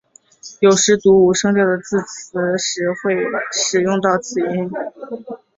[0.61, 3.13] 有时读无声调的字词时会
[3.51, 4.67] 使用到此音。